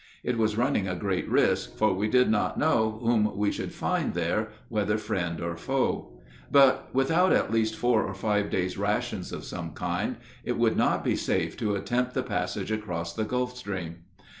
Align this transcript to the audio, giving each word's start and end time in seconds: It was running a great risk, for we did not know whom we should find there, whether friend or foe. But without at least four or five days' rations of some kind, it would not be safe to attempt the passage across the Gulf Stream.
It 0.23 0.35
was 0.35 0.57
running 0.57 0.87
a 0.87 0.95
great 0.95 1.29
risk, 1.29 1.75
for 1.77 1.93
we 1.93 2.07
did 2.07 2.27
not 2.27 2.57
know 2.57 2.97
whom 3.03 3.37
we 3.37 3.51
should 3.51 3.71
find 3.71 4.15
there, 4.15 4.49
whether 4.67 4.97
friend 4.97 5.39
or 5.39 5.55
foe. 5.55 6.19
But 6.51 6.89
without 6.91 7.31
at 7.31 7.51
least 7.51 7.75
four 7.75 8.01
or 8.03 8.15
five 8.15 8.49
days' 8.49 8.79
rations 8.79 9.31
of 9.31 9.43
some 9.45 9.73
kind, 9.73 10.15
it 10.43 10.57
would 10.57 10.75
not 10.75 11.03
be 11.03 11.15
safe 11.15 11.55
to 11.57 11.75
attempt 11.75 12.15
the 12.15 12.23
passage 12.23 12.71
across 12.71 13.13
the 13.13 13.25
Gulf 13.25 13.55
Stream. 13.55 13.97